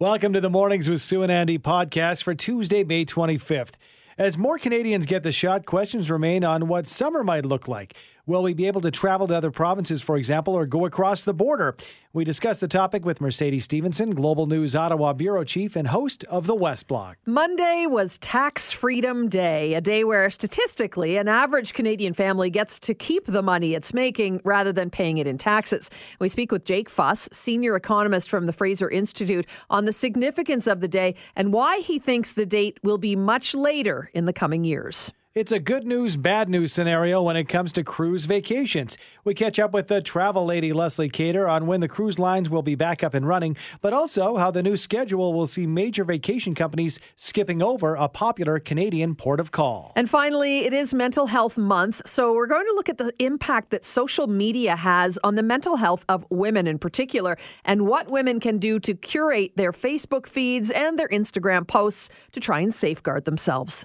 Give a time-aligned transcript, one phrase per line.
[0.00, 3.74] Welcome to the Mornings with Sue and Andy podcast for Tuesday, May 25th.
[4.18, 7.94] As more Canadians get the shot, questions remain on what summer might look like.
[8.26, 11.34] Will we be able to travel to other provinces, for example, or go across the
[11.34, 11.76] border?
[12.14, 16.46] We discuss the topic with Mercedes Stephenson, Global News Ottawa Bureau Chief and host of
[16.46, 17.18] the West Block.
[17.26, 22.94] Monday was Tax Freedom Day, a day where statistically an average Canadian family gets to
[22.94, 25.90] keep the money it's making rather than paying it in taxes.
[26.18, 30.80] We speak with Jake Fuss, senior economist from the Fraser Institute, on the significance of
[30.80, 34.64] the day and why he thinks the date will be much later in the coming
[34.64, 35.12] years.
[35.34, 38.96] It's a good news, bad news scenario when it comes to cruise vacations.
[39.24, 42.62] We catch up with the travel lady Lesley Keyter on when the cruise lines will
[42.62, 46.54] be back up and running, but also how the new schedule will see major vacation
[46.54, 49.92] companies skipping over a popular Canadian port of call.
[49.96, 53.70] And finally, it is Mental Health Month, so we're going to look at the impact
[53.70, 58.38] that social media has on the mental health of women in particular and what women
[58.38, 63.24] can do to curate their Facebook feeds and their Instagram posts to try and safeguard
[63.24, 63.84] themselves.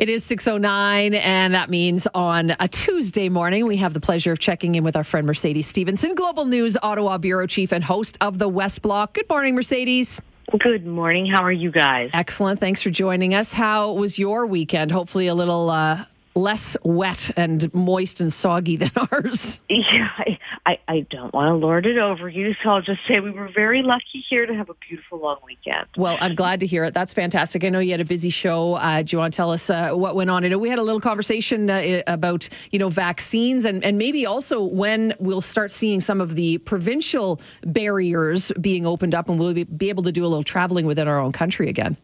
[0.00, 4.38] It is 6.09, and that means on a Tuesday morning, we have the pleasure of
[4.38, 8.38] checking in with our friend Mercedes Stephenson, Global News Ottawa Bureau Chief and host of
[8.38, 9.12] the West Block.
[9.12, 10.18] Good morning, Mercedes.
[10.58, 11.26] Good morning.
[11.26, 12.08] How are you guys?
[12.14, 12.58] Excellent.
[12.60, 13.52] Thanks for joining us.
[13.52, 14.90] How was your weekend?
[14.90, 16.02] Hopefully, a little uh,
[16.34, 19.60] less wet and moist and soggy than ours.
[19.68, 23.20] Yeah, I, I, I don't want to lord it over you, so I'll just say
[23.20, 25.86] we were very lucky here to have a beautiful long weekend.
[25.96, 26.94] Well, I'm glad to hear it.
[26.94, 27.64] That's fantastic.
[27.64, 28.74] I know you had a busy show.
[28.74, 30.44] Uh, do you want to tell us uh, what went on?
[30.44, 34.26] I know we had a little conversation uh, about you know vaccines and and maybe
[34.26, 39.54] also when we'll start seeing some of the provincial barriers being opened up and we'll
[39.54, 41.96] be, be able to do a little traveling within our own country again.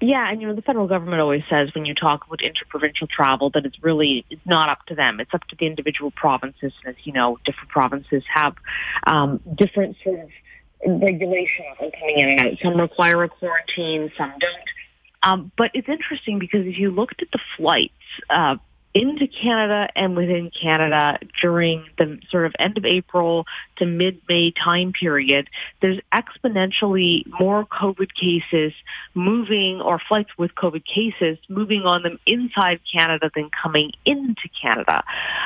[0.00, 3.50] Yeah, and you know the federal government always says when you talk about interprovincial travel
[3.50, 5.18] that it's really it's not up to them.
[5.20, 6.72] It's up to the individual provinces.
[6.84, 8.54] And as you know, different provinces have
[9.06, 10.30] um, different sort of
[10.86, 12.58] regulations on coming in and out.
[12.62, 14.68] Some require a quarantine, some don't.
[15.22, 17.92] Um, but it's interesting because if you looked at the flights
[18.30, 18.56] uh,
[18.94, 24.92] into Canada and within Canada during the sort of end of April to mid-May time
[24.92, 25.48] period,
[25.80, 28.72] there's exponentially more COVID cases
[29.14, 35.04] moving or flights with COVID cases moving on them inside Canada than coming into Canada.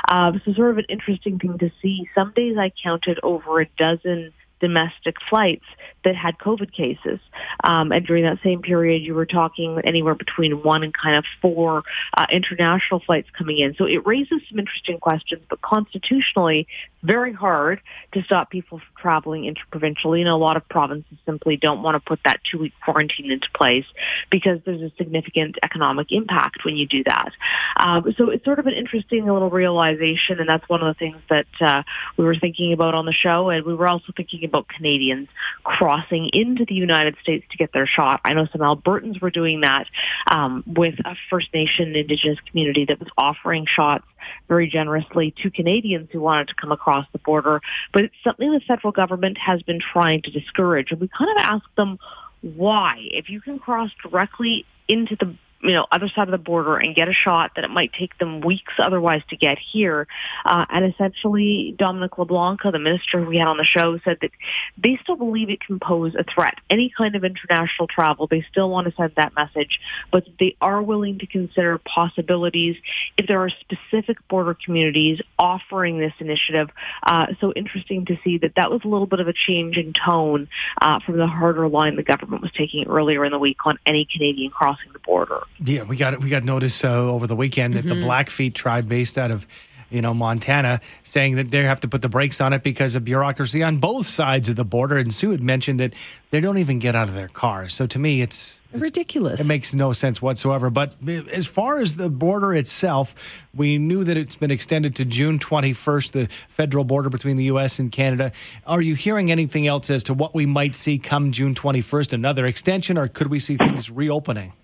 [0.09, 2.09] Um, so sort of an interesting thing to see.
[2.15, 5.65] Some days I counted over a dozen domestic flights
[6.05, 7.19] that had COVID cases.
[7.65, 11.25] Um, and during that same period, you were talking anywhere between one and kind of
[11.43, 11.83] four
[12.17, 13.75] uh, international flights coming in.
[13.75, 16.67] So it raises some interesting questions, but constitutionally,
[17.03, 17.81] very hard
[18.13, 20.21] to stop people from traveling interprovincially.
[20.21, 23.85] And a lot of provinces simply don't want to put that two-week quarantine into place
[24.31, 27.33] because there's a significant economic impact when you do that.
[27.77, 31.19] Um, so it's sort of an interesting little realization, and that's one of the things
[31.29, 31.83] that uh,
[32.17, 33.51] we were thinking about on the show.
[33.51, 35.29] And we were also thinking about Canadians
[35.65, 38.21] crossing into the United States to get their shot.
[38.25, 39.87] I know some Albertans were doing that
[40.31, 44.05] um, with a First Nation Indigenous community that was offering shots
[44.49, 47.61] very generously to Canadians who wanted to come across the border.
[47.93, 50.91] But it's something the federal government has been trying to discourage.
[50.91, 51.99] And we kind of asked them
[52.43, 52.97] why.
[53.11, 56.95] If you can cross directly into the you know, other side of the border and
[56.95, 60.07] get a shot that it might take them weeks otherwise to get here.
[60.45, 64.31] Uh, and essentially, Dominic LeBlanc, the minister we had on the show, said that
[64.77, 66.55] they still believe it can pose a threat.
[66.69, 69.81] Any kind of international travel, they still want to send that message,
[70.11, 72.77] but they are willing to consider possibilities
[73.17, 76.71] if there are specific border communities offering this initiative.
[77.03, 79.93] Uh, so interesting to see that that was a little bit of a change in
[79.93, 80.49] tone
[80.81, 84.05] uh, from the harder line the government was taking earlier in the week on any
[84.05, 85.41] Canadian crossing the border.
[85.65, 88.01] Yeah, we got we got notice uh, over the weekend that mm-hmm.
[88.01, 89.47] the Blackfeet tribe, based out of
[89.93, 93.05] you know Montana, saying that they have to put the brakes on it because of
[93.05, 94.97] bureaucracy on both sides of the border.
[94.97, 95.95] And Sue had mentioned that
[96.31, 97.75] they don't even get out of their cars.
[97.75, 99.41] So to me, it's, it's ridiculous.
[99.41, 100.71] It makes no sense whatsoever.
[100.71, 105.39] But as far as the border itself, we knew that it's been extended to June
[105.39, 107.79] 21st, the federal border between the U.S.
[107.79, 108.33] and Canada.
[108.67, 112.15] Are you hearing anything else as to what we might see come June 21st?
[112.15, 114.55] Another extension, or could we see things reopening?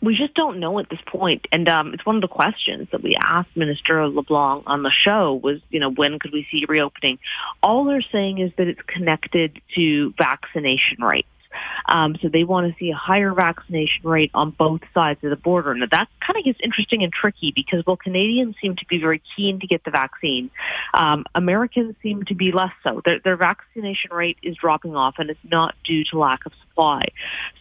[0.00, 1.46] We just don't know at this point.
[1.52, 5.34] And um, it's one of the questions that we asked Minister LeBlanc on the show
[5.34, 7.18] was, you know, when could we see reopening?
[7.62, 11.28] All they're saying is that it's connected to vaccination rates.
[11.86, 15.36] Um, so they want to see a higher vaccination rate on both sides of the
[15.36, 15.74] border.
[15.74, 19.22] Now that kind of gets interesting and tricky because while Canadians seem to be very
[19.36, 20.50] keen to get the vaccine,
[20.94, 23.00] um, Americans seem to be less so.
[23.04, 27.08] Their, their vaccination rate is dropping off and it's not due to lack of supply.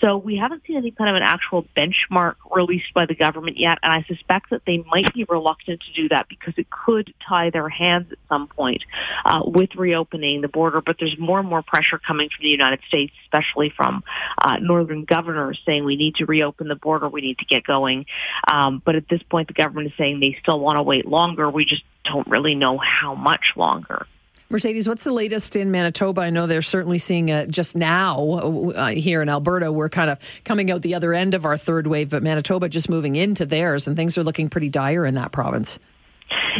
[0.03, 3.79] So we haven't seen any kind of an actual benchmark released by the government yet,
[3.81, 7.49] and I suspect that they might be reluctant to do that because it could tie
[7.49, 8.83] their hands at some point
[9.25, 10.81] uh, with reopening the border.
[10.81, 14.03] But there's more and more pressure coming from the United States, especially from
[14.43, 18.05] uh, northern governors, saying we need to reopen the border, we need to get going.
[18.49, 21.49] Um, but at this point, the government is saying they still want to wait longer.
[21.49, 24.05] We just don't really know how much longer.
[24.49, 26.21] Mercedes, what's the latest in Manitoba?
[26.21, 28.29] I know they're certainly seeing uh, just now
[28.75, 31.85] uh, here in Alberta, we're kind of coming out the other end of our third
[31.85, 35.33] wave, but Manitoba just moving into theirs, and things are looking pretty dire in that
[35.33, 35.79] province.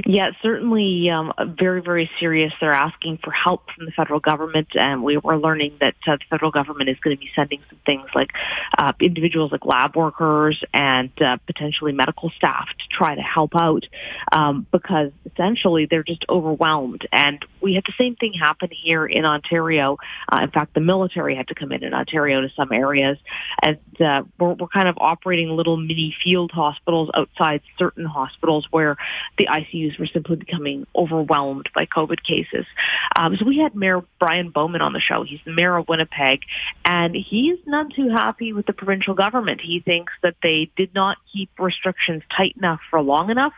[0.06, 2.54] Yeah, certainly um, very, very serious.
[2.60, 6.26] They're asking for help from the federal government, and we were learning that uh, the
[6.30, 8.32] federal government is going to be sending some things like
[8.78, 13.88] uh, individuals like lab workers and uh, potentially medical staff to try to help out
[14.32, 17.08] um, because essentially they're just overwhelmed.
[17.12, 19.98] And we had the same thing happen here in Ontario.
[20.32, 23.18] Uh, in fact, the military had to come in in Ontario to some areas,
[23.64, 28.98] and uh, we're, we're kind of operating little mini field hospitals outside certain hospitals where
[29.38, 29.48] the
[29.88, 32.66] ICUs were simply becoming overwhelmed by COVID cases.
[33.18, 35.24] Um, so we had Mayor Brian Bowman on the show.
[35.24, 36.42] He's the mayor of Winnipeg,
[36.86, 39.62] and he's none too happy with the provincial government.
[39.62, 43.54] He thinks that they did not keep restrictions tight enough for long enough,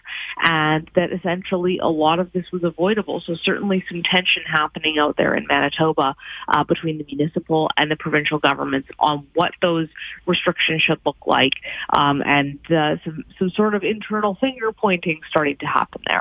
[0.47, 3.21] and that essentially a lot of this was avoidable.
[3.25, 6.15] So certainly some tension happening out there in Manitoba
[6.47, 9.87] uh, between the municipal and the provincial governments on what those
[10.25, 11.53] restrictions should look like,
[11.89, 16.19] um, and uh, some some sort of internal finger pointing starting to happen there.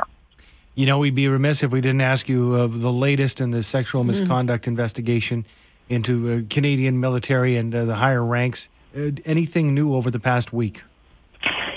[0.79, 3.65] You know, we'd be remiss if we didn't ask you uh, the latest in the
[3.65, 4.11] sexual mm-hmm.
[4.11, 4.69] misconduct mm.
[4.69, 5.45] investigation
[5.89, 8.69] into uh, Canadian military and uh, the higher ranks.
[8.97, 10.85] Uh, anything new over the past week?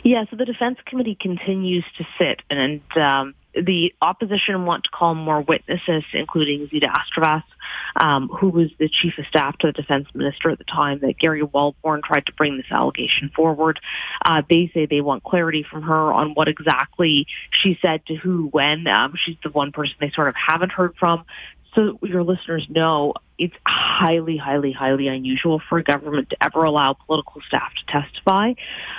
[0.03, 5.15] Yeah, so the Defense Committee continues to sit, and um, the opposition want to call
[5.15, 7.41] more witnesses, including Zita Astravas,
[7.95, 11.17] um, who was the chief of staff to the defense minister at the time that
[11.17, 13.79] Gary Walbourne tried to bring this allegation forward.
[14.23, 18.47] Uh, they say they want clarity from her on what exactly she said to who
[18.47, 18.87] when.
[18.87, 21.25] Um, she's the one person they sort of haven't heard from.
[21.75, 26.93] So your listeners know it's highly, highly, highly unusual for a government to ever allow
[26.93, 28.53] political staff to testify.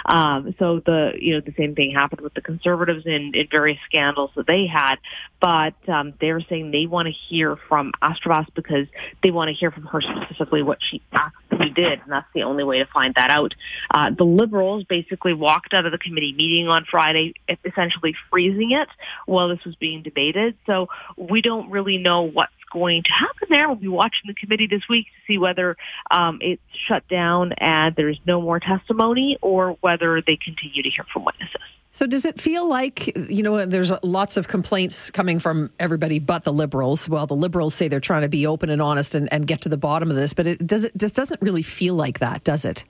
[0.05, 3.79] Um, so the you know the same thing happened with the conservatives in, in various
[3.87, 4.97] scandals that they had,
[5.41, 8.89] but um, they're saying they want to hear from Astravas because
[9.23, 12.65] they want to hear from her specifically what she actually did, and that's the only
[12.65, 13.55] way to find that out.
[13.95, 17.35] Uh, the Liberals basically walked out of the committee meeting on Friday,
[17.65, 18.89] essentially freezing it
[19.27, 20.57] while this was being debated.
[20.67, 23.69] So we don't really know what's going to happen there.
[23.69, 25.77] We'll be watching the committee this week to see whether
[26.11, 31.05] um, it's shut down and there's no more testimony or whether they continue to hear
[31.13, 31.61] from witnesses.
[31.95, 36.43] So, does it feel like, you know, there's lots of complaints coming from everybody but
[36.43, 37.07] the liberals?
[37.07, 39.69] Well, the liberals say they're trying to be open and honest and, and get to
[39.69, 42.65] the bottom of this, but it does it just doesn't really feel like that, does
[42.65, 42.85] it?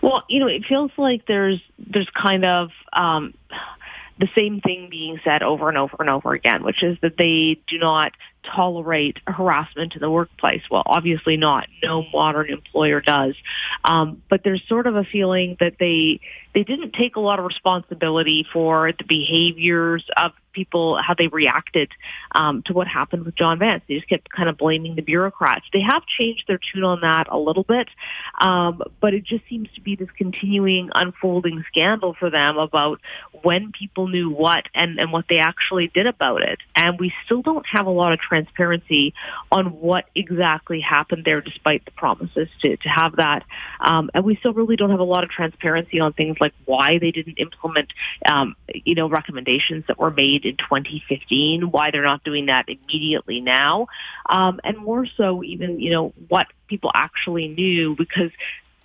[0.00, 3.34] Well, you know, it feels like there's there's kind of um,
[4.18, 7.60] the same thing being said over and over and over again, which is that they
[7.66, 8.12] do not
[8.44, 10.62] tolerate harassment in the workplace.
[10.70, 11.66] Well, obviously not.
[11.82, 13.34] No modern employer does.
[13.84, 16.20] Um, but there's sort of a feeling that they
[16.54, 21.90] they didn't take a lot of responsibility for the behaviors of people, how they reacted
[22.34, 23.82] um, to what happened with John Vance.
[23.88, 25.66] They just kept kind of blaming the bureaucrats.
[25.72, 27.88] They have changed their tune on that a little bit,
[28.40, 33.00] um, but it just seems to be this continuing unfolding scandal for them about
[33.42, 36.60] when people knew what and, and what they actually did about it.
[36.76, 39.12] And we still don't have a lot of transparency
[39.50, 43.44] on what exactly happened there, despite the promises to, to have that.
[43.80, 46.98] Um, and we still really don't have a lot of transparency on things like why
[46.98, 47.92] they didn't implement,
[48.30, 53.40] um, you know, recommendations that were made in 2015, why they're not doing that immediately
[53.40, 53.86] now,
[54.28, 58.30] um, and more so even, you know, what people actually knew because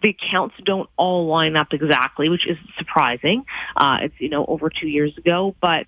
[0.02, 3.46] the accounts don't all line up exactly, which is surprising.
[3.76, 5.88] Uh, it's, you know, over two years ago, but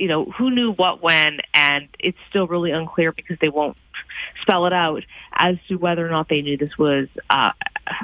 [0.00, 3.76] you know, who knew what when, and it's still really unclear because they won't
[4.40, 7.52] spell it out as to whether or not they knew this was uh,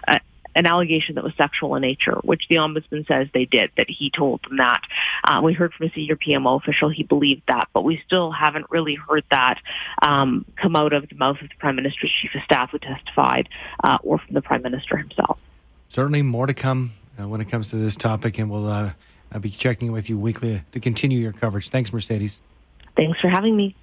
[0.06, 0.20] a,
[0.56, 4.10] an allegation that was sexual in nature, which the ombudsman says they did, that he
[4.10, 4.82] told them that.
[5.22, 8.66] Uh, we heard from a senior PMO official, he believed that, but we still haven't
[8.70, 9.60] really heard that
[10.02, 13.48] um, come out of the mouth of the Prime Minister's Chief of Staff who testified
[13.84, 15.38] uh, or from the Prime Minister himself.
[15.90, 18.92] Certainly more to come uh, when it comes to this topic, and we'll uh,
[19.30, 21.68] I'll be checking with you weekly to continue your coverage.
[21.68, 22.40] Thanks, Mercedes.
[22.96, 23.74] Thanks for having me.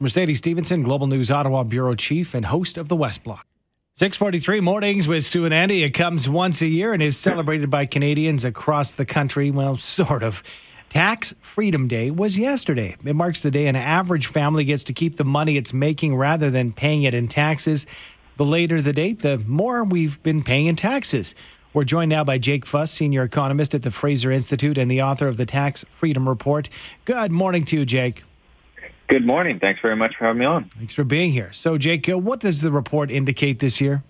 [0.00, 3.46] Mercedes Stephenson, Global News Ottawa Bureau Chief and host of the West Block.
[3.96, 5.82] 643 mornings with Sue and Andy.
[5.82, 9.50] It comes once a year and is celebrated by Canadians across the country.
[9.50, 10.42] Well, sort of.
[10.88, 12.96] Tax Freedom Day was yesterday.
[13.04, 16.50] It marks the day an average family gets to keep the money it's making rather
[16.50, 17.84] than paying it in taxes.
[18.38, 21.34] The later the date, the more we've been paying in taxes.
[21.74, 25.28] We're joined now by Jake Fuss, senior economist at the Fraser Institute and the author
[25.28, 26.70] of the Tax Freedom Report.
[27.04, 28.24] Good morning to you, Jake.
[29.12, 29.60] Good morning.
[29.60, 30.64] Thanks very much for having me on.
[30.70, 31.52] Thanks for being here.
[31.52, 34.02] So, Jake, uh, what does the report indicate this year?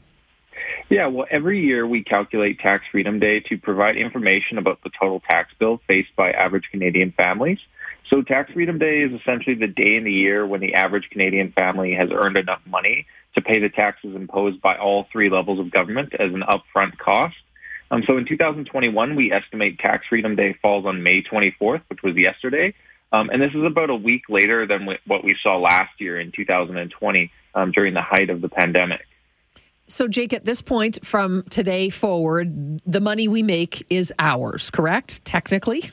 [0.90, 5.18] Yeah, well, every year we calculate Tax Freedom Day to provide information about the total
[5.18, 7.58] tax bill faced by average Canadian families.
[8.10, 11.50] So Tax Freedom Day is essentially the day in the year when the average Canadian
[11.50, 13.04] family has earned enough money
[13.34, 17.34] to pay the taxes imposed by all three levels of government as an upfront cost.
[17.90, 22.14] Um, so in 2021, we estimate Tax Freedom Day falls on May 24th, which was
[22.14, 22.72] yesterday.
[23.12, 26.32] Um, and this is about a week later than what we saw last year in
[26.32, 29.06] 2020 um, during the height of the pandemic.
[29.86, 35.22] So, Jake, at this point from today forward, the money we make is ours, correct?
[35.26, 35.84] Technically?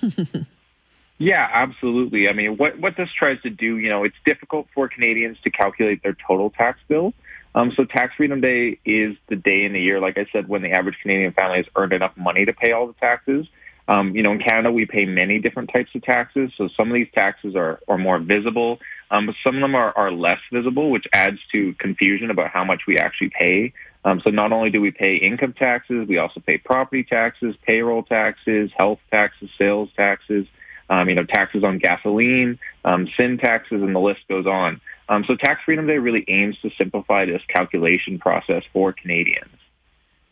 [1.17, 2.29] yeah, absolutely.
[2.29, 5.49] I mean, what, what this tries to do, you know, it's difficult for Canadians to
[5.49, 7.13] calculate their total tax bill.
[7.55, 10.61] Um, so Tax Freedom Day is the day in the year, like I said, when
[10.61, 13.47] the average Canadian family has earned enough money to pay all the taxes.
[13.89, 16.51] Um, you know, in Canada, we pay many different types of taxes.
[16.55, 18.79] So some of these taxes are, are more visible,
[19.09, 22.63] um, but some of them are, are less visible, which adds to confusion about how
[22.63, 23.73] much we actually pay.
[24.05, 28.03] Um, so not only do we pay income taxes, we also pay property taxes, payroll
[28.03, 30.45] taxes, health taxes, sales taxes,
[30.91, 34.79] um, you know, taxes on gasoline, um, sin taxes, and the list goes on.
[35.09, 39.49] Um, so Tax Freedom Day really aims to simplify this calculation process for Canadians.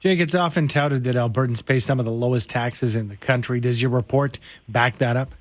[0.08, 3.60] Jake, it's often touted that Albertans pay some of the lowest taxes in the country.
[3.60, 5.36] Does your report back that up?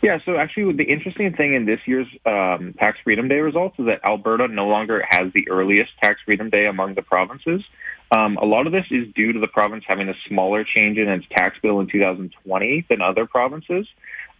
[0.00, 3.84] Yeah, so actually the interesting thing in this year's um, Tax Freedom Day results is
[3.84, 7.62] that Alberta no longer has the earliest Tax Freedom Day among the provinces.
[8.10, 11.06] Um, a lot of this is due to the province having a smaller change in
[11.06, 13.86] its tax bill in 2020 than other provinces.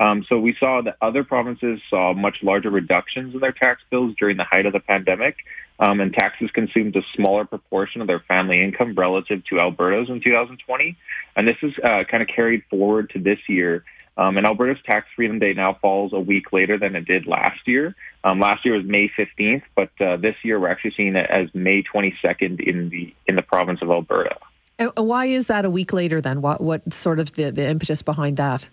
[0.00, 4.14] Um, so we saw that other provinces saw much larger reductions in their tax bills
[4.18, 5.44] during the height of the pandemic,
[5.78, 10.20] um, and taxes consumed a smaller proportion of their family income relative to Alberta's in
[10.20, 10.97] 2020.
[11.37, 13.85] And this is uh, kind of carried forward to this year.
[14.16, 17.61] Um, and Alberta's Tax Freedom Day now falls a week later than it did last
[17.68, 17.94] year.
[18.25, 21.49] Um, last year was May 15th, but uh, this year we're actually seeing it as
[21.54, 24.37] May 22nd in the in the province of Alberta.
[24.80, 26.42] Uh, why is that a week later then?
[26.42, 28.68] What what sort of the, the impetus behind that?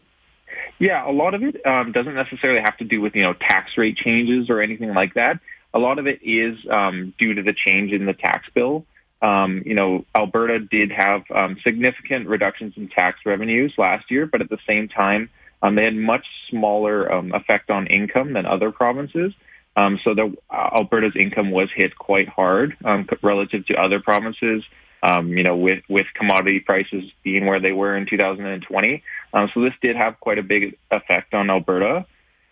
[0.79, 3.77] Yeah, a lot of it um, doesn't necessarily have to do with you know tax
[3.77, 5.39] rate changes or anything like that.
[5.75, 8.85] A lot of it is um, due to the change in the tax bill.
[9.21, 14.41] Um, you know, Alberta did have um, significant reductions in tax revenues last year, but
[14.41, 15.29] at the same time,
[15.61, 19.33] um, they had much smaller um, effect on income than other provinces.
[19.75, 24.63] Um, so the, uh, Alberta's income was hit quite hard um, relative to other provinces
[25.05, 29.03] um, you know, with, with commodity prices being where they were in 2020.
[29.33, 32.05] Um, so this did have quite a big effect on Alberta.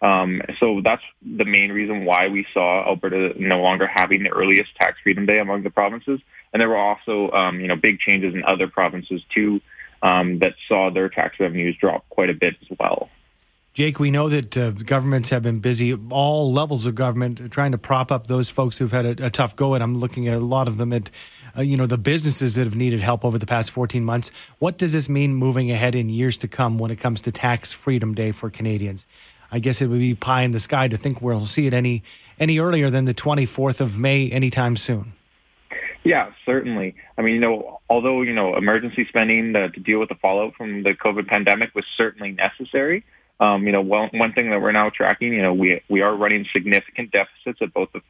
[0.04, 4.76] Um, so that's the main reason why we saw Alberta no longer having the earliest
[4.76, 6.20] tax freedom day among the provinces.
[6.52, 9.62] And there were also, um, you know, big changes in other provinces too
[10.02, 13.10] um, that saw their tax revenues drop quite a bit as well.
[13.74, 17.80] Jake, we know that uh, governments have been busy, all levels of government, trying to
[17.80, 19.74] prop up those folks who've had a, a tough go.
[19.74, 21.10] And I'm looking at a lot of them at,
[21.58, 24.30] uh, you know, the businesses that have needed help over the past 14 months.
[24.60, 27.72] What does this mean moving ahead in years to come when it comes to Tax
[27.72, 29.08] Freedom Day for Canadians?
[29.54, 32.02] I guess it would be pie in the sky to think we'll see it any
[32.40, 35.14] any earlier than the 24th of May anytime soon.
[36.04, 36.96] Yeah, certainly.
[37.20, 40.56] I mean, you know, although you know emergency spending uh, to deal with the fallout
[40.56, 43.06] from the COVID pandemic was certainly necessary,
[43.40, 46.16] um, you know, one, one thing that we're now tracking, you know, we we are
[46.16, 48.02] running significant deficits at both the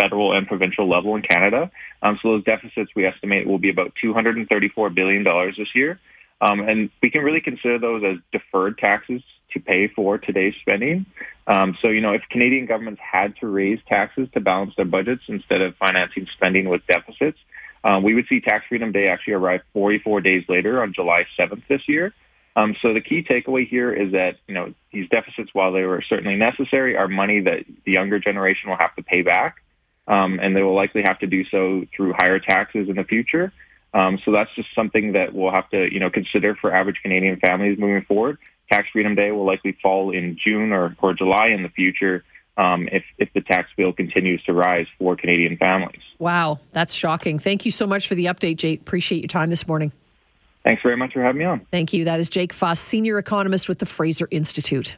[0.00, 1.70] federal and provincial level in Canada.
[2.02, 5.22] Um, so those deficits we estimate will be about $234 billion
[5.56, 6.00] this year.
[6.40, 9.22] Um, and we can really consider those as deferred taxes
[9.58, 11.06] to pay for today's spending.
[11.46, 15.22] Um, so, you know, if Canadian governments had to raise taxes to balance their budgets
[15.28, 17.38] instead of financing spending with deficits,
[17.84, 21.62] um, we would see Tax Freedom Day actually arrive 44 days later on July 7th
[21.68, 22.12] this year.
[22.58, 26.02] Um, so the key takeaway here is that you know these deficits, while they were
[26.02, 29.62] certainly necessary, are money that the younger generation will have to pay back,
[30.08, 33.52] um, and they will likely have to do so through higher taxes in the future.
[33.94, 37.38] Um, so that's just something that we'll have to you know consider for average Canadian
[37.38, 38.38] families moving forward.
[38.70, 42.24] Tax Freedom Day will likely fall in June or, or July in the future.
[42.56, 46.00] Um, if, if the tax bill continues to rise for Canadian families.
[46.18, 47.38] Wow, that's shocking.
[47.38, 48.80] Thank you so much for the update, Jake.
[48.80, 49.92] Appreciate your time this morning.
[50.64, 51.60] Thanks very much for having me on.
[51.70, 52.06] Thank you.
[52.06, 54.96] That is Jake Foss, senior economist with the Fraser Institute.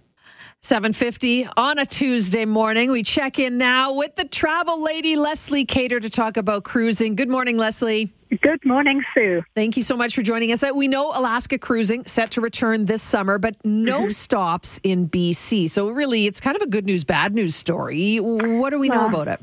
[0.63, 2.91] 750 on a Tuesday morning.
[2.91, 7.17] We check in now with the travel lady, Lesley Keyter, to talk about cruising.
[7.17, 8.13] Good morning, Lesley.
[8.43, 9.43] Good morning, Sue.
[9.55, 10.63] Thank you so much for joining us.
[10.63, 14.11] Uh, we know Alaska cruising set to return this summer, but no mm-hmm.
[14.11, 15.71] stops in BC.
[15.71, 18.19] So, really, it's kind of a good news, bad news story.
[18.19, 19.41] What do we know about it?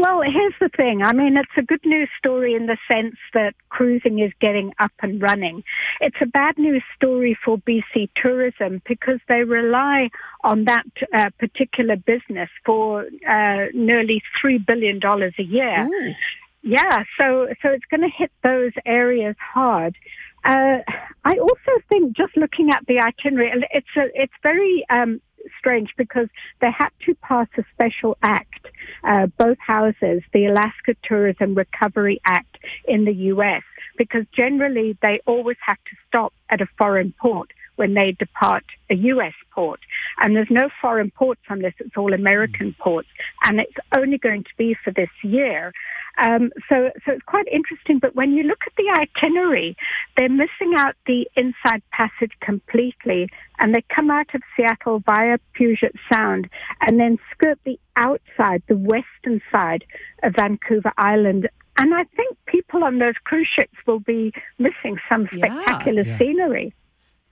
[0.00, 1.02] Well, here's the thing.
[1.02, 4.92] I mean, it's a good news story in the sense that cruising is getting up
[5.02, 5.62] and running.
[6.00, 10.08] It's a bad news story for BC tourism because they rely
[10.42, 15.86] on that uh, particular business for uh, nearly $3 billion a year.
[15.86, 16.14] Ooh.
[16.62, 19.96] Yeah, so, so it's going to hit those areas hard.
[20.44, 20.78] Uh,
[21.24, 25.20] I also think just looking at the itinerary, it's a, it's very um,
[25.58, 26.28] strange because
[26.60, 28.66] they had to pass a special act,
[29.04, 33.62] uh, both houses, the Alaska Tourism Recovery Act in the U.S.,
[33.96, 37.50] because generally they always have to stop at a foreign port
[37.80, 39.32] when they depart a U.S.
[39.52, 39.80] port.
[40.18, 41.72] And there's no foreign ports on this.
[41.78, 43.08] it's all American ports.
[43.44, 45.72] And it's only going to be for this year.
[46.18, 47.98] Um, so, so it's quite interesting.
[47.98, 49.78] But when you look at the itinerary,
[50.18, 55.94] they're missing out the inside passage completely, and they come out of Seattle via Puget
[56.12, 56.50] Sound,
[56.82, 59.84] and then skirt the outside, the western side
[60.22, 61.48] of Vancouver Island.
[61.78, 66.18] And I think people on those cruise ships will be missing some spectacular yeah.
[66.18, 66.74] scenery.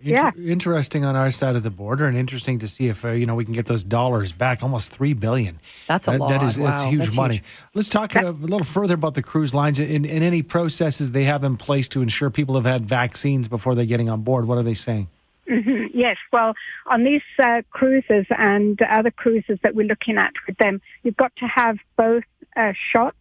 [0.00, 0.50] Inter- yeah.
[0.52, 3.34] Interesting on our side of the border, and interesting to see if uh, you know
[3.34, 4.62] we can get those dollars back.
[4.62, 5.58] Almost three billion.
[5.88, 6.30] That's a lot.
[6.30, 6.66] That is wow.
[6.66, 7.34] that's huge that's money.
[7.36, 7.44] Huge.
[7.74, 11.24] Let's talk a, a little further about the cruise lines and, and, any processes they
[11.24, 14.46] have in place to ensure people have had vaccines before they're getting on board.
[14.46, 15.08] What are they saying?
[15.48, 15.96] Mm-hmm.
[15.98, 16.54] Yes, well,
[16.86, 21.34] on these uh, cruises and other cruises that we're looking at with them, you've got
[21.36, 22.24] to have both
[22.56, 23.16] uh, shots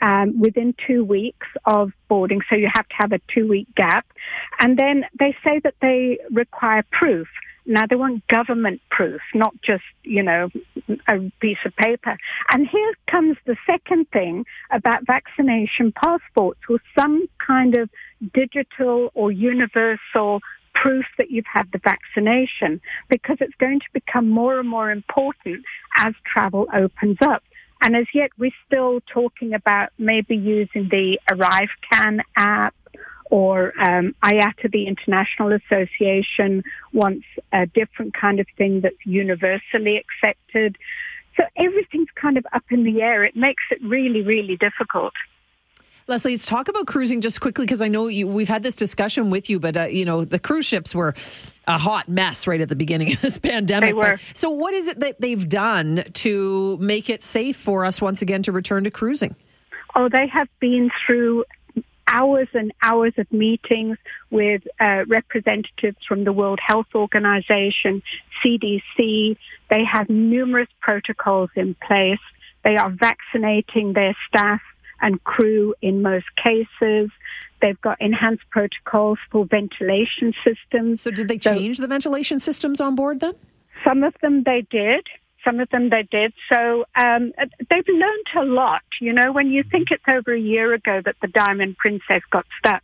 [0.00, 4.06] um, within two weeks of boarding, so you have to have a two-week gap.
[4.60, 7.28] And then they say that they require proof.
[7.68, 10.50] Now they want government proof, not just, you know,
[11.08, 12.16] a piece of paper.
[12.52, 17.90] And here comes the second thing about vaccination passports or some kind of
[18.32, 20.40] digital or universal
[20.74, 25.64] proof that you've had the vaccination because it's going to become more and more important
[25.98, 27.42] as travel opens up.
[27.82, 32.74] And as yet, we're still talking about maybe using the ArriveCAN app
[33.30, 40.76] or um, IATA, the International Association, wants a different kind of thing that's universally accepted.
[41.36, 43.24] So everything's kind of up in the air.
[43.24, 45.12] It makes it really, really difficult.
[46.08, 49.30] Lesley, let's talk about cruising just quickly because I know you, we've had this discussion
[49.30, 51.14] with you, but uh, you know the cruise ships were
[51.66, 53.88] a hot mess right at the beginning of this pandemic.
[53.88, 54.18] They were.
[54.32, 58.44] So, what is it that they've done to make it safe for us once again
[58.44, 59.34] to return to cruising?
[59.96, 61.44] Oh, they have been through
[62.06, 63.98] hours and hours of meetings
[64.30, 68.00] with uh, representatives from the World Health Organization,
[68.44, 69.36] CDC.
[69.70, 72.20] They have numerous protocols in place.
[72.62, 74.60] They are vaccinating their staff
[75.00, 77.10] and crew in most cases.
[77.60, 81.00] They've got enhanced protocols for ventilation systems.
[81.00, 83.34] So, did they change so, the ventilation systems on board then?
[83.84, 85.06] Some of them they did.
[85.44, 86.32] Some of them they did.
[86.52, 87.32] So um,
[87.70, 88.82] they've learned a lot.
[89.00, 92.46] You know, when you think it's over a year ago that the Diamond Princess got
[92.58, 92.82] stuck,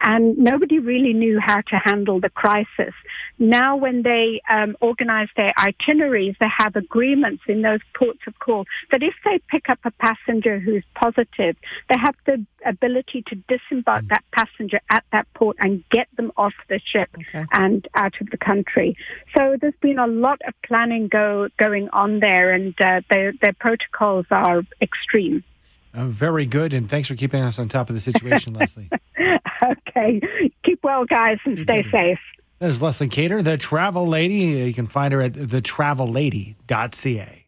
[0.00, 2.94] and nobody really knew how to handle the crisis.
[3.38, 8.64] Now, when they um, organize their itineraries, they have agreements in those ports of call
[8.90, 11.56] that if they pick up a passenger who's positive,
[11.88, 16.52] they have the ability to disembark that passenger at that port and get them off
[16.68, 17.44] the ship okay.
[17.52, 18.96] and out of the country.
[19.36, 23.54] So there's been a lot of planning go, going on there, and uh, their, their
[23.54, 25.44] protocols are extreme.
[25.92, 28.88] Uh, very good, and thanks for keeping us on top of the situation, Lesley.
[29.18, 30.20] okay.
[30.64, 32.18] Keep well, guys, and you stay safe.
[32.60, 34.34] That is Lesley Keyter, the travel lady.
[34.34, 37.46] You can find her at thetravellady.ca.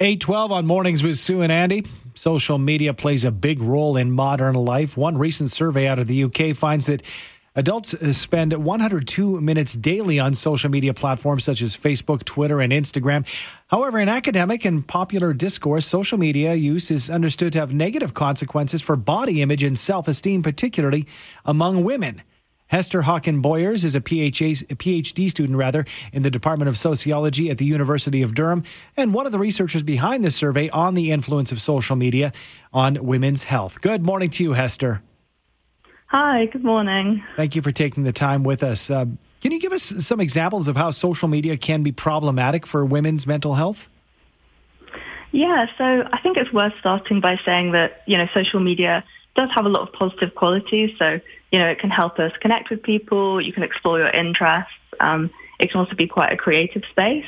[0.00, 1.86] 812 on Mornings with Sue and Andy.
[2.14, 4.96] Social media plays a big role in modern life.
[4.96, 7.02] One recent survey out of the UK finds that
[7.56, 12.72] Adults uh, spend 102 minutes daily on social media platforms such as Facebook, Twitter, and
[12.72, 13.24] Instagram.
[13.68, 18.82] However, in academic and popular discourse, social media use is understood to have negative consequences
[18.82, 21.06] for body image and self esteem, particularly
[21.44, 22.22] among women.
[22.66, 28.20] Hester Hockin-Boyers is a PhD student, rather, in the Department of Sociology at the University
[28.22, 28.64] of Durham,
[28.96, 32.32] and one of the researchers behind this survey on the influence of social media
[32.72, 33.80] on women's health.
[33.80, 35.02] Good morning to you, Hester.
[36.16, 37.24] Hi, good morning.
[37.34, 38.88] Thank you for taking the time with us.
[38.88, 39.06] Uh,
[39.40, 43.26] can you give us some examples of how social media can be problematic for women's
[43.26, 43.88] mental health?
[45.32, 49.02] Yeah, so I think it's worth starting by saying that, you know, social media
[49.34, 50.92] does have a lot of positive qualities.
[51.00, 51.18] So,
[51.50, 54.70] you know, it can help us connect with people, you can explore your interests.
[55.00, 57.26] Um, it can also be quite a creative space.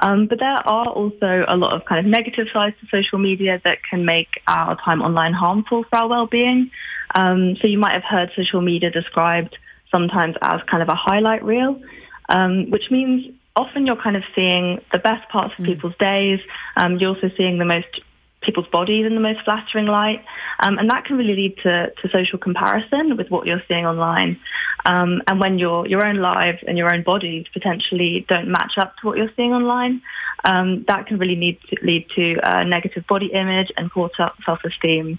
[0.00, 3.60] Um, but there are also a lot of kind of negative sides to social media
[3.64, 6.70] that can make our time online harmful for our well-being.
[7.14, 9.58] Um, so you might have heard social media described
[9.90, 11.80] sometimes as kind of a highlight reel,
[12.28, 15.66] um, which means often you're kind of seeing the best parts of mm.
[15.66, 16.40] people's days.
[16.76, 18.00] Um, you're also seeing the most
[18.40, 20.24] people's bodies in the most flattering light.
[20.60, 24.40] Um, and that can really lead to, to social comparison with what you're seeing online.
[24.86, 28.96] Um, and when your, your own lives and your own bodies potentially don't match up
[28.98, 30.02] to what you're seeing online,
[30.44, 35.18] um, that can really lead to, lead to a negative body image and poor self-esteem.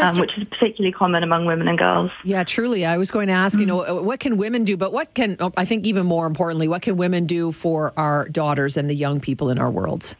[0.00, 2.12] Um, which is particularly common among women and girls.
[2.22, 2.86] Yeah, truly.
[2.86, 3.62] I was going to ask, mm.
[3.62, 4.76] you know, what can women do?
[4.76, 8.76] But what can, I think even more importantly, what can women do for our daughters
[8.76, 10.14] and the young people in our worlds?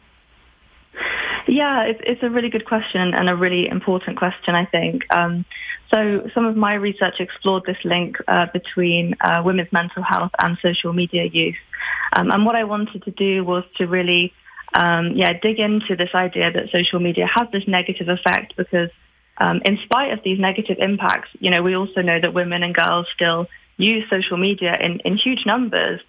[1.51, 5.03] Yeah, it's, a really good question and a really important question, I think.
[5.13, 5.43] Um,
[5.89, 10.57] so some of my research explored this link uh, between uh, women's mental health and
[10.61, 11.57] social media use.
[12.13, 14.31] Um, and what I wanted to do was to really,
[14.75, 18.89] um, yeah, dig into this idea that social media has this negative effect because
[19.37, 22.73] um, in spite of these negative impacts, you know, we also know that women and
[22.73, 25.99] girls still use social media in, in huge numbers.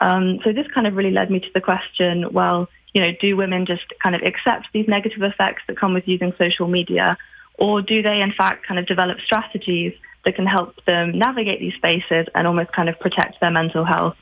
[0.00, 3.36] Um, so this kind of really led me to the question, well, you know, do
[3.36, 7.16] women just kind of accept these negative effects that come with using social media?
[7.58, 11.74] Or do they in fact kind of develop strategies that can help them navigate these
[11.74, 14.16] spaces and almost kind of protect their mental health?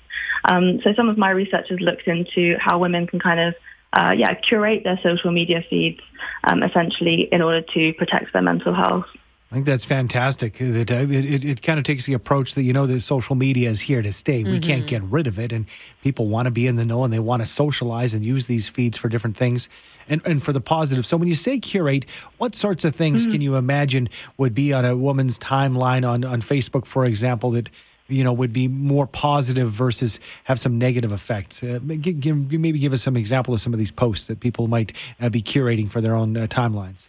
[0.45, 3.55] Um, so some of my research has looked into how women can kind of
[3.93, 6.01] uh, yeah, curate their social media feeds
[6.45, 9.07] um, essentially in order to protect their mental health.
[9.51, 10.55] I think that's fantastic.
[10.55, 13.37] That uh, it, it, it, kind of takes the approach that you know that social
[13.37, 14.43] media is here to stay.
[14.43, 14.53] Mm-hmm.
[14.53, 14.87] We can't mm-hmm.
[14.89, 15.67] get rid of it, and
[16.03, 18.69] people want to be in the know and they want to socialize and use these
[18.69, 19.69] feeds for different things,
[20.09, 21.07] and and for the positive.
[21.07, 22.07] So when you say curate,
[22.39, 23.33] what sorts of things mm-hmm.
[23.33, 27.71] can you imagine would be on a woman's timeline on on Facebook, for example, that
[28.09, 31.63] you know would be more positive versus have some negative effects?
[31.63, 34.93] Uh, give, maybe give us some example of some of these posts that people might
[35.21, 37.07] uh, be curating for their own uh, timelines.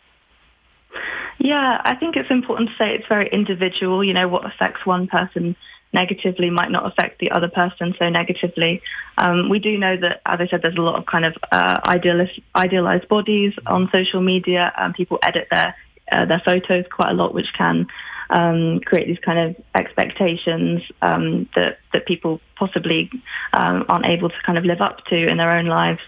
[1.38, 4.04] Yeah, I think it's important to say it's very individual.
[4.04, 5.56] You know, what affects one person
[5.94, 8.82] negatively might not affect the other person so negatively.
[9.18, 11.80] Um, we do know that, as I said, there's a lot of kind of uh,
[11.88, 14.72] idealist, idealized bodies on social media.
[14.78, 15.76] Um, people edit their
[16.12, 17.88] uh, their photos quite a lot, which can
[18.30, 23.10] um, create these kind of expectations um, that that people possibly
[23.54, 26.02] um, aren't able to kind of live up to in their own lives.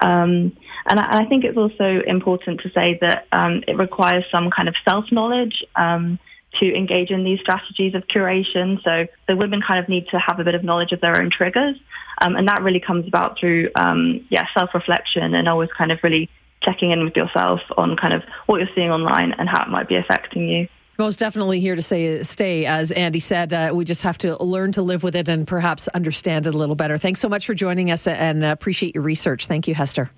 [0.00, 4.50] Um, and I, I, think it's also important to say that um, it requires some
[4.50, 5.64] kind of self knowledge.
[5.76, 6.18] Um,
[6.60, 8.82] to engage in these strategies of curation.
[8.84, 11.30] So the women kind of need to have a bit of knowledge of their own
[11.30, 11.76] triggers.
[12.20, 16.30] Um, and that really comes about through, um, yeah, self-reflection and always kind of really
[16.62, 19.88] checking in with yourself on kind of what you're seeing online and how it might
[19.88, 20.68] be affecting you.
[20.98, 22.66] Most definitely here to say stay.
[22.66, 25.88] As Andy said, uh, we just have to learn to live with it and perhaps
[25.88, 26.98] understand it a little better.
[26.98, 29.46] Thanks so much for joining us and uh, appreciate your research.
[29.46, 30.10] Thank you, Hester.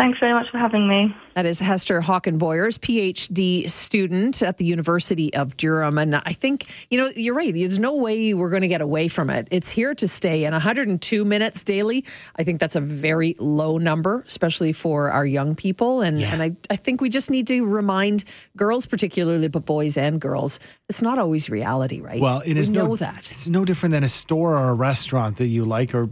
[0.00, 1.14] Thanks very much for having me.
[1.34, 5.98] That is Hester Hockin-Boyers, PhD student at the University of Durham.
[5.98, 7.52] And I think, you know, you're right.
[7.52, 9.46] There's no way we're going to get away from it.
[9.50, 10.46] It's here to stay.
[10.46, 15.54] And 102 minutes daily, I think that's a very low number, especially for our young
[15.54, 16.00] people.
[16.00, 16.32] And, yeah.
[16.32, 18.24] and I, I think we just need to remind
[18.56, 22.22] girls, particularly, but boys and girls, it's not always reality, right?
[22.22, 23.30] Well, it is we know no, that.
[23.30, 26.08] It's no different than a store or a restaurant that you like or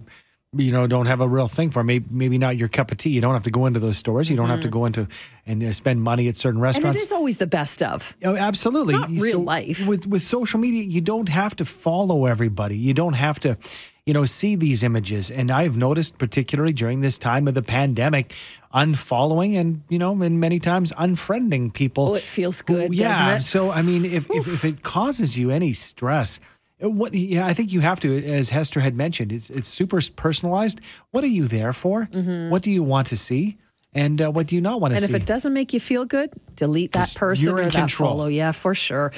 [0.57, 1.85] you know don't have a real thing for.
[1.85, 3.11] Maybe maybe not your cup of tea.
[3.11, 4.31] You don't have to go into those stores.
[4.31, 4.53] You don't mm-hmm.
[4.53, 4.79] have to mm-hmm.
[4.79, 5.09] go into
[5.47, 8.17] and uh, spend money at certain restaurants and it is always the best of.
[8.25, 8.95] Oh, absolutely.
[8.95, 9.87] It's not real so life.
[9.87, 12.79] with with social media you don't have to follow everybody.
[12.79, 13.59] You don't have to
[14.07, 15.31] you know see these images.
[15.31, 18.35] And i've noticed particularly during this time of the pandemic
[18.75, 23.39] unfollowing and you know and many times unfriending people oh it feels good who, yeah
[23.39, 26.39] so i mean if, if if it causes you any stress
[26.81, 27.15] what?
[27.15, 29.33] Yeah, I think you have to, as Hester had mentioned.
[29.33, 30.81] It's it's super personalized.
[31.11, 32.07] What are you there for?
[32.07, 32.51] Mm-hmm.
[32.51, 33.59] What do you want to see?
[33.95, 35.07] And uh, what do you not want to see?
[35.07, 38.11] And if it doesn't make you feel good, delete that person or that control.
[38.11, 38.27] follow.
[38.27, 39.13] Yeah, for sure.